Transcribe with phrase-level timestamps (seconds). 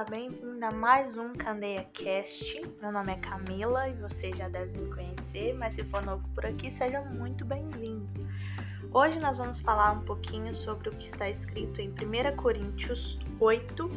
[0.00, 2.58] Olá, bem-vinda a mais um Candeia Cast.
[2.80, 6.46] Meu nome é Camila e você já deve me conhecer, mas se for novo por
[6.46, 8.08] aqui, seja muito bem-vindo.
[8.94, 13.90] Hoje nós vamos falar um pouquinho sobre o que está escrito em 1 Coríntios 8,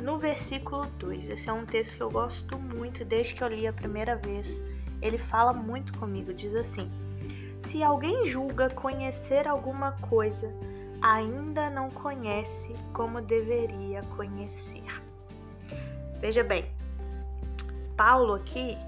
[0.00, 1.28] no versículo 2.
[1.28, 4.58] Esse é um texto que eu gosto muito desde que eu li a primeira vez.
[5.02, 6.90] Ele fala muito comigo, diz assim:
[7.60, 10.50] Se alguém julga conhecer alguma coisa,
[11.02, 15.03] ainda não conhece como deveria conhecer.
[16.24, 16.64] Veja bem,
[17.98, 18.78] Paulo aqui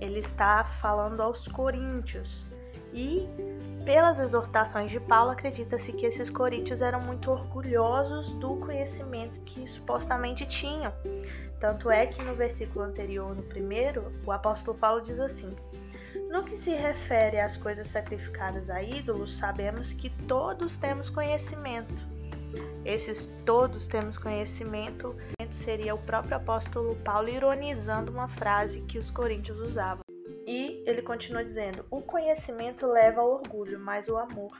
[0.00, 2.46] ele está falando aos coríntios
[2.94, 3.28] e
[3.84, 10.46] pelas exortações de Paulo acredita-se que esses coríntios eram muito orgulhosos do conhecimento que supostamente
[10.46, 10.90] tinham.
[11.60, 15.54] Tanto é que no versículo anterior, no primeiro, o apóstolo Paulo diz assim:
[16.30, 21.92] no que se refere às coisas sacrificadas a ídolos, sabemos que todos temos conhecimento.
[22.82, 25.14] Esses todos temos conhecimento
[25.68, 30.02] seria o próprio apóstolo Paulo ironizando uma frase que os coríntios usavam.
[30.46, 34.56] E ele continua dizendo: O conhecimento leva ao orgulho, mas o amor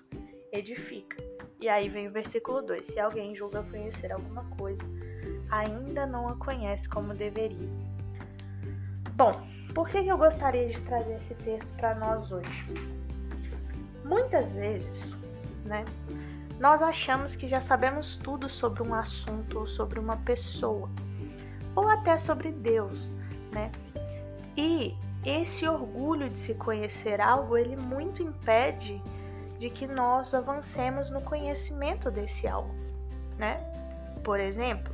[0.52, 1.16] edifica.
[1.62, 4.84] E aí vem o versículo 2: Se alguém julga conhecer alguma coisa,
[5.50, 7.70] ainda não a conhece como deveria.
[9.14, 9.32] Bom,
[9.74, 12.66] por que eu gostaria de trazer esse texto para nós hoje?
[14.04, 15.16] Muitas vezes,
[15.64, 15.86] né,
[16.58, 20.90] nós achamos que já sabemos tudo sobre um assunto ou sobre uma pessoa,
[21.74, 23.10] ou até sobre Deus,
[23.52, 23.70] né?
[24.56, 29.00] E esse orgulho de se conhecer algo, ele muito impede
[29.58, 32.74] de que nós avancemos no conhecimento desse algo,
[33.36, 33.60] né?
[34.24, 34.92] Por exemplo,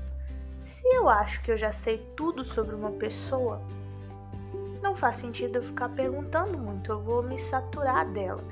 [0.67, 3.63] se eu acho que eu já sei tudo sobre uma pessoa,
[4.83, 8.45] não faz sentido eu ficar perguntando muito, eu vou me saturar dela.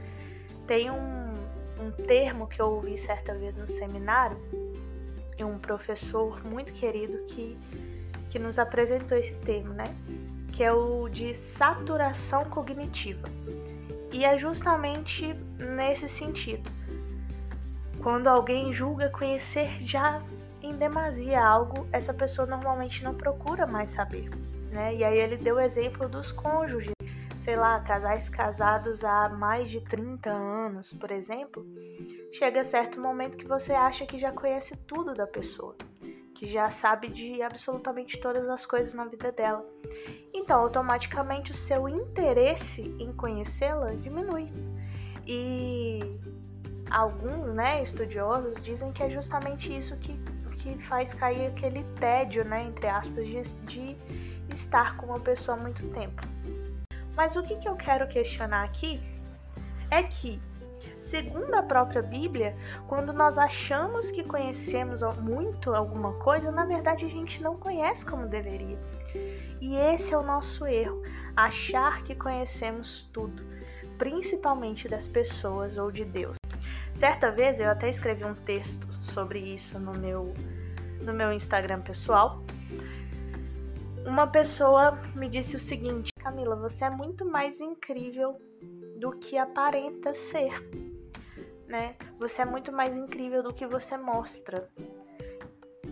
[0.66, 1.21] Tem um,
[1.82, 4.38] um termo que eu ouvi certa vez no seminário,
[5.36, 7.56] e um professor muito querido que,
[8.30, 9.84] que nos apresentou esse termo, né?
[10.52, 13.28] Que é o de saturação cognitiva.
[14.12, 16.70] E é justamente nesse sentido.
[18.02, 20.22] Quando alguém julga conhecer já
[20.62, 24.28] em demasia algo, essa pessoa normalmente não procura mais saber
[24.72, 24.94] né?
[24.94, 26.92] E aí ele deu o exemplo dos cônjuges,
[27.42, 31.66] sei lá, casais casados há mais de 30 anos, por exemplo.
[32.32, 35.74] Chega certo momento que você acha que já conhece tudo da pessoa,
[36.36, 39.66] que já sabe de absolutamente todas as coisas na vida dela.
[40.32, 44.48] Então, automaticamente o seu interesse em conhecê-la diminui.
[45.26, 46.00] E
[46.90, 50.16] alguns, né, estudiosos dizem que é justamente isso que,
[50.58, 53.96] que faz cair aquele tédio, né, entre aspas, de, de
[54.48, 56.22] estar com uma pessoa há muito tempo.
[57.16, 59.00] Mas o que, que eu quero questionar aqui
[59.90, 60.40] é que,
[61.00, 62.56] segundo a própria Bíblia,
[62.88, 68.26] quando nós achamos que conhecemos muito alguma coisa, na verdade a gente não conhece como
[68.26, 68.78] deveria.
[69.60, 71.02] E esse é o nosso erro,
[71.36, 73.44] achar que conhecemos tudo,
[73.98, 76.36] principalmente das pessoas ou de Deus.
[76.94, 80.32] Certa vez eu até escrevi um texto sobre isso no meu
[81.00, 82.40] no meu Instagram pessoal
[84.06, 88.40] uma pessoa me disse o seguinte: Camila, você é muito mais incrível
[88.98, 90.52] do que aparenta ser,
[91.66, 91.96] né?
[92.18, 94.68] Você é muito mais incrível do que você mostra.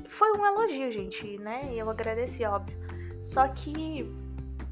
[0.08, 1.70] Foi um elogio, gente, né?
[1.72, 2.78] E eu agradeci, óbvio.
[3.22, 4.12] Só que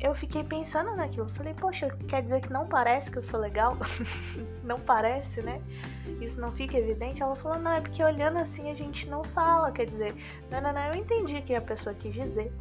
[0.00, 1.28] eu fiquei pensando naquilo.
[1.31, 3.76] Falei, poxa, quer dizer que não parece que eu sou legal?
[4.62, 5.60] não parece, né?
[6.20, 7.22] Isso não fica evidente?
[7.22, 9.72] Ela falou, não, é porque olhando assim a gente não fala.
[9.72, 10.15] Quer dizer,
[10.50, 12.53] não, não, não, eu entendi o que a pessoa quis dizer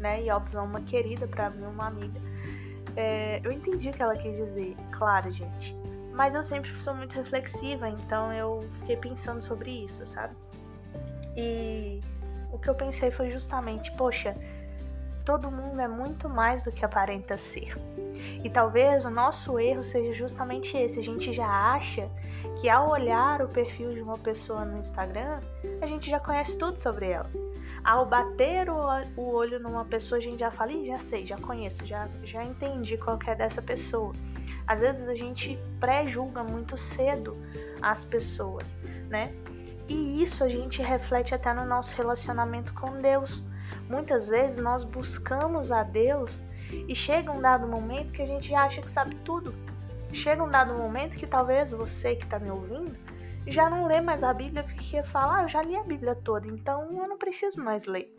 [0.00, 0.22] né?
[0.22, 2.20] E óbvio, é uma querida para mim, uma amiga.
[2.96, 5.76] É, eu entendi o que ela quis dizer, claro, gente.
[6.12, 10.34] Mas eu sempre sou muito reflexiva, então eu fiquei pensando sobre isso, sabe?
[11.36, 12.00] E
[12.52, 14.36] o que eu pensei foi justamente, poxa,
[15.24, 17.76] todo mundo é muito mais do que aparenta ser.
[18.42, 22.08] E talvez o nosso erro seja justamente esse: a gente já acha
[22.60, 25.40] que ao olhar o perfil de uma pessoa no Instagram,
[25.80, 27.30] a gente já conhece tudo sobre ela.
[27.82, 31.86] Ao bater o olho numa pessoa, a gente já fala, Ih, já sei, já conheço,
[31.86, 34.14] já, já entendi qual é dessa pessoa.
[34.66, 37.36] Às vezes a gente pré-julga muito cedo
[37.80, 38.76] as pessoas,
[39.08, 39.34] né?
[39.88, 43.42] E isso a gente reflete até no nosso relacionamento com Deus.
[43.88, 46.40] Muitas vezes nós buscamos a Deus
[46.86, 49.52] e chega um dado momento que a gente acha que sabe tudo.
[50.12, 52.96] Chega um dado momento que talvez você que está me ouvindo
[53.46, 56.46] já não lê mais a Bíblia porque fala, ah, eu já li a Bíblia toda,
[56.46, 58.14] então eu não preciso mais ler.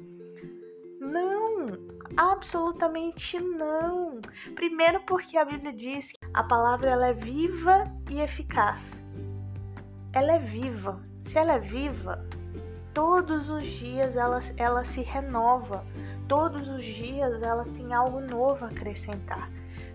[0.99, 1.67] Não,
[2.15, 4.21] absolutamente não.
[4.55, 9.03] Primeiro porque a Bíblia diz que a palavra ela é viva e eficaz.
[10.13, 11.01] Ela é viva.
[11.23, 12.25] Se ela é viva,
[12.93, 15.85] todos os dias ela, ela se renova,
[16.27, 19.49] todos os dias ela tem algo novo a acrescentar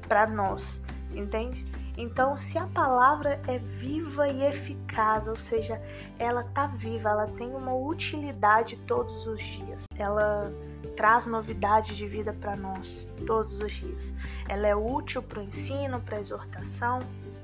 [0.09, 0.83] para nós,
[1.13, 1.65] entende?
[1.97, 5.81] Então, se a palavra é viva e eficaz, ou seja,
[6.19, 9.85] ela tá viva, ela tem uma utilidade todos os dias.
[9.97, 10.53] Ela
[10.95, 14.13] traz novidade de vida para nós todos os dias.
[14.49, 16.99] Ela é útil para o ensino, para a exortação,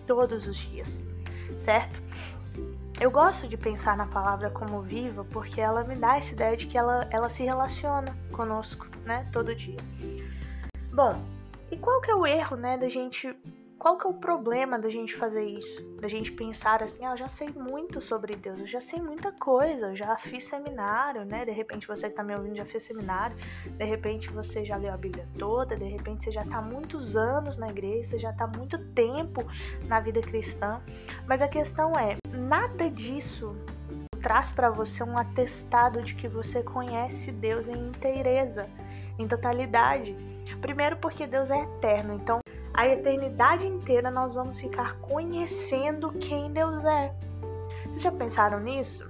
[0.06, 1.02] todos os dias,
[1.56, 2.02] certo?
[3.00, 6.66] Eu gosto de pensar na palavra como viva porque ela me dá essa ideia de
[6.66, 9.78] que ela, ela se relaciona conosco, né, todo dia.
[10.92, 11.18] Bom,
[11.70, 13.34] e qual que é o erro, né, da gente
[13.82, 15.82] qual que é o problema da gente fazer isso?
[16.00, 19.32] Da gente pensar assim, ah, eu já sei muito sobre Deus, eu já sei muita
[19.32, 21.44] coisa, eu já fiz seminário, né?
[21.44, 23.36] De repente você que tá me ouvindo já fez seminário,
[23.66, 27.56] de repente você já leu a Bíblia toda, de repente você já tá muitos anos
[27.56, 29.44] na igreja, você já tá muito tempo
[29.88, 30.80] na vida cristã.
[31.26, 33.52] Mas a questão é, nada disso
[34.22, 38.70] traz para você um atestado de que você conhece Deus em inteireza,
[39.18, 40.16] em totalidade.
[40.60, 42.41] Primeiro porque Deus é eterno, então
[42.74, 47.14] a eternidade inteira nós vamos ficar conhecendo quem Deus é.
[47.84, 49.08] Vocês já pensaram nisso?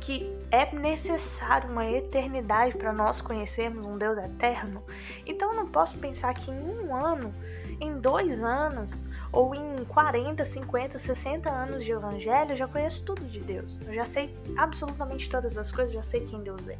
[0.00, 4.82] Que é necessário uma eternidade para nós conhecermos um Deus eterno?
[5.26, 7.34] Então eu não posso pensar que em um ano,
[7.80, 13.24] em dois anos, ou em 40, 50, 60 anos de evangelho, eu já conheço tudo
[13.24, 13.80] de Deus.
[13.82, 16.76] Eu já sei absolutamente todas as coisas, já sei quem Deus é.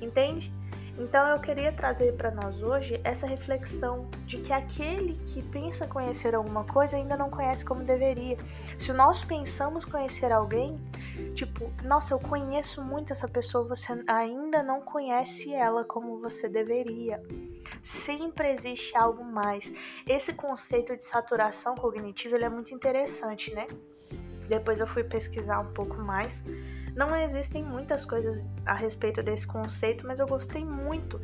[0.00, 0.52] Entende?
[0.96, 6.34] Então eu queria trazer para nós hoje essa reflexão de que aquele que pensa conhecer
[6.34, 8.36] alguma coisa ainda não conhece como deveria.
[8.78, 10.80] Se nós pensamos conhecer alguém,
[11.34, 17.20] tipo, nossa, eu conheço muito essa pessoa, você ainda não conhece ela como você deveria.
[17.82, 19.72] Sempre existe algo mais.
[20.06, 23.66] Esse conceito de saturação cognitiva ele é muito interessante, né?
[24.48, 26.44] Depois eu fui pesquisar um pouco mais
[26.94, 31.20] não existem muitas coisas a respeito desse conceito, mas eu gostei muito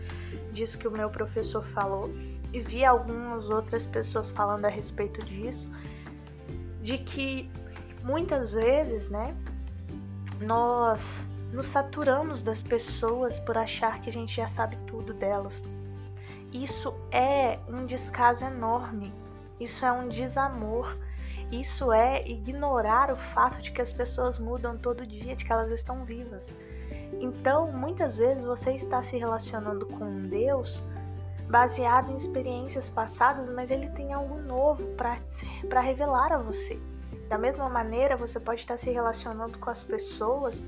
[0.52, 2.10] disso que o meu professor falou
[2.52, 5.72] e vi algumas outras pessoas falando a respeito disso,
[6.82, 7.50] de que
[8.02, 9.36] muitas vezes, né,
[10.40, 15.66] nós nos saturamos das pessoas por achar que a gente já sabe tudo delas.
[16.52, 19.12] Isso é um descaso enorme.
[19.60, 20.96] Isso é um desamor
[21.50, 25.70] isso é ignorar o fato de que as pessoas mudam todo dia, de que elas
[25.70, 26.54] estão vivas.
[27.20, 30.82] Então, muitas vezes você está se relacionando com Deus
[31.48, 34.86] baseado em experiências passadas, mas ele tem algo novo
[35.66, 36.78] para revelar a você.
[37.28, 40.64] Da mesma maneira, você pode estar se relacionando com as pessoas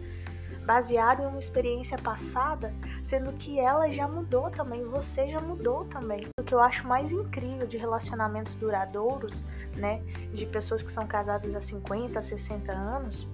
[0.65, 6.27] baseado em uma experiência passada, sendo que ela já mudou também, você já mudou também.
[6.39, 9.43] O que eu acho mais incrível de relacionamentos duradouros,
[9.77, 10.03] né,
[10.33, 13.27] de pessoas que são casadas há 50, 60 anos,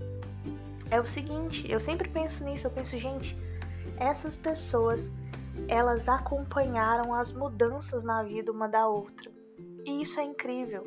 [0.91, 3.37] é o seguinte, eu sempre penso nisso, eu penso, gente,
[3.99, 5.13] essas pessoas,
[5.67, 9.31] elas acompanharam as mudanças na vida uma da outra.
[9.85, 10.83] E isso é incrível,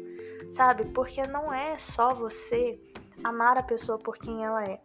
[0.49, 0.85] sabe?
[0.85, 2.79] Porque não é só você
[3.23, 4.79] amar a pessoa por quem ela é,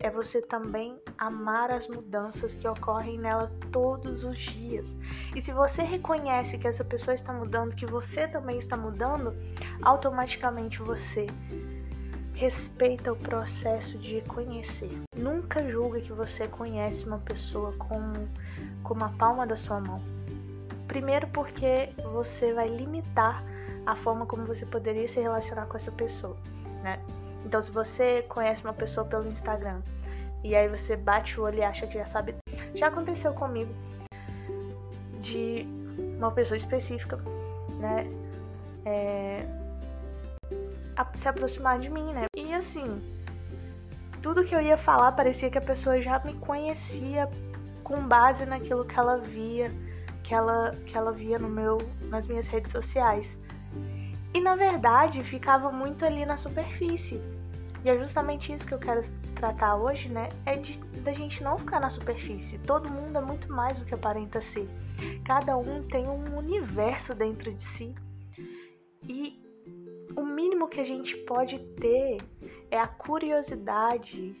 [0.00, 4.96] é você também amar as mudanças que ocorrem nela todos os dias.
[5.34, 9.34] E se você reconhece que essa pessoa está mudando, que você também está mudando,
[9.82, 11.26] automaticamente você
[12.34, 14.90] respeita o processo de conhecer.
[15.14, 18.28] Nunca julgue que você conhece uma pessoa como,
[18.82, 20.02] como a palma da sua mão.
[20.88, 23.44] Primeiro porque você vai limitar
[23.86, 26.36] a forma como você poderia se relacionar com essa pessoa,
[26.82, 27.00] né?
[27.44, 29.80] Então, se você conhece uma pessoa pelo Instagram
[30.44, 32.34] e aí você bate o olho e acha que já sabe,
[32.74, 33.72] já aconteceu comigo
[35.20, 35.66] de
[36.18, 37.18] uma pessoa específica,
[37.78, 38.08] né?
[38.84, 39.46] É,
[41.14, 42.26] se aproximar de mim, né?
[42.36, 43.00] E assim,
[44.20, 47.28] tudo que eu ia falar parecia que a pessoa já me conhecia
[47.82, 49.70] com base naquilo que ela via,
[50.22, 53.38] que ela, que ela via no meu, nas minhas redes sociais.
[54.34, 57.20] E na verdade ficava muito ali na superfície.
[57.84, 59.02] E é justamente isso que eu quero
[59.34, 60.28] tratar hoje, né?
[60.46, 62.58] É de da gente não ficar na superfície.
[62.60, 64.68] Todo mundo é muito mais do que aparenta ser.
[65.24, 67.94] Cada um tem um universo dentro de si.
[69.08, 69.42] E
[70.16, 72.18] o mínimo que a gente pode ter
[72.70, 74.36] é a curiosidade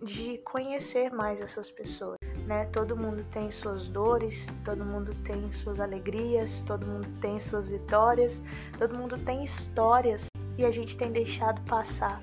[0.00, 2.16] de conhecer mais essas pessoas
[2.48, 2.64] né?
[2.72, 8.40] Todo mundo tem suas dores, todo mundo tem suas alegrias, todo mundo tem suas vitórias,
[8.78, 12.22] todo mundo tem histórias e a gente tem deixado passar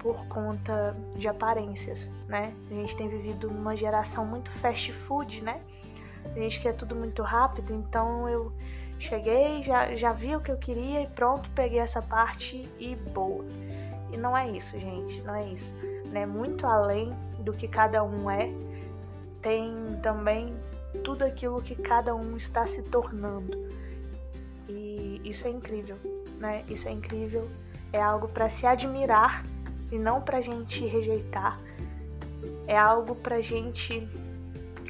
[0.00, 2.52] por conta de aparências, né?
[2.72, 5.60] A gente tem vivido numa geração muito fast food, né?
[6.24, 8.52] A gente quer tudo muito rápido, então eu
[8.98, 13.44] cheguei, já, já vi o que eu queria e pronto, peguei essa parte e boa.
[14.10, 15.72] E não é isso, gente, não é isso.
[16.08, 18.50] né, muito além do que cada um é,
[19.42, 20.54] tem também
[21.04, 23.68] tudo aquilo que cada um está se tornando.
[24.68, 25.96] E isso é incrível,
[26.38, 26.62] né?
[26.68, 27.48] Isso é incrível,
[27.92, 29.44] é algo para se admirar
[29.90, 31.60] e não para gente rejeitar.
[32.66, 34.08] É algo para gente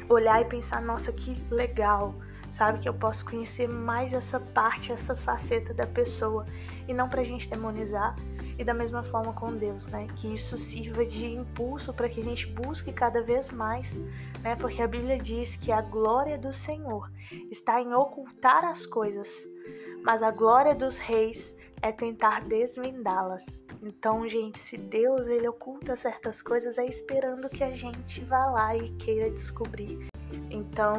[0.07, 2.15] olhar e pensar, nossa, que legal,
[2.53, 2.79] sabe?
[2.79, 6.45] Que eu posso conhecer mais essa parte, essa faceta da pessoa
[6.87, 8.15] e não pra gente demonizar.
[8.57, 10.07] E da mesma forma com Deus, né?
[10.15, 13.95] Que isso sirva de impulso para que a gente busque cada vez mais,
[14.43, 14.55] né?
[14.55, 17.11] Porque a Bíblia diz que a glória do Senhor
[17.49, 19.49] está em ocultar as coisas,
[20.03, 23.65] mas a glória dos reis é tentar desvendá-las.
[23.81, 28.77] Então, gente, se Deus ele oculta certas coisas, é esperando que a gente vá lá
[28.77, 30.12] e queira descobrir.
[30.49, 30.95] Então,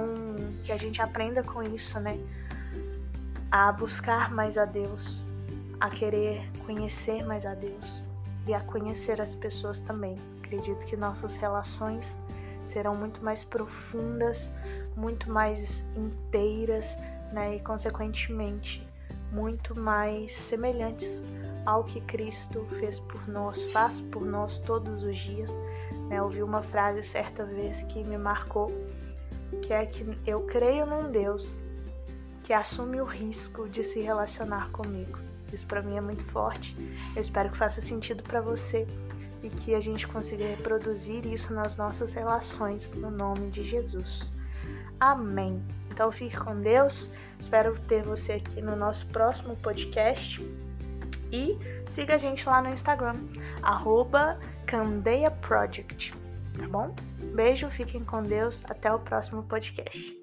[0.65, 2.19] que a gente aprenda com isso, né?
[3.51, 5.21] A buscar mais a Deus,
[5.81, 8.03] a querer conhecer mais a Deus
[8.47, 10.17] e a conhecer as pessoas também.
[10.43, 12.17] Acredito que nossas relações
[12.65, 14.51] serão muito mais profundas,
[14.97, 16.97] muito mais inteiras,
[17.33, 17.57] né?
[17.57, 18.87] E consequentemente
[19.35, 21.21] muito mais semelhantes
[21.67, 25.53] ao que Cristo fez por nós, faz por nós todos os dias.
[26.09, 26.19] Né?
[26.19, 28.73] Eu ouvi uma frase certa vez que me marcou,
[29.65, 31.57] que é que eu creio num Deus
[32.43, 35.19] que assume o risco de se relacionar comigo.
[35.51, 36.77] Isso para mim é muito forte.
[37.17, 38.87] Eu espero que faça sentido para você
[39.43, 44.31] e que a gente consiga reproduzir isso nas nossas relações no nome de Jesus.
[45.01, 45.63] Amém.
[45.91, 47.09] Então fique com Deus.
[47.41, 50.43] Espero ter você aqui no nosso próximo podcast.
[51.33, 53.17] E siga a gente lá no Instagram,
[53.63, 56.24] arroba Candeia Project.
[56.59, 56.95] Tá bom?
[57.35, 58.63] Beijo, fiquem com Deus.
[58.69, 60.17] Até o próximo podcast.